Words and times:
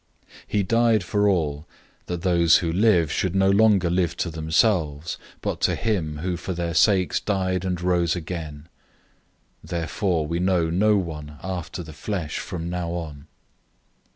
005:015 0.21 0.27
He 0.47 0.63
died 0.63 1.03
for 1.03 1.29
all, 1.29 1.67
that 2.07 2.23
those 2.23 2.57
who 2.57 2.73
live 2.73 3.11
should 3.11 3.35
no 3.35 3.51
longer 3.51 3.87
live 3.87 4.17
to 4.17 4.31
themselves, 4.31 5.19
but 5.41 5.61
to 5.61 5.75
him 5.75 6.17
who 6.17 6.37
for 6.37 6.53
their 6.53 6.73
sakes 6.73 7.19
died 7.19 7.63
and 7.63 7.79
rose 7.83 8.15
again. 8.15 8.67
005:016 9.63 9.69
Therefore 9.69 10.25
we 10.25 10.39
know 10.39 10.71
no 10.71 10.97
one 10.97 11.37
after 11.43 11.83
the 11.83 11.93
flesh 11.93 12.39
from 12.39 12.67
now 12.67 12.89
on. 12.93 13.27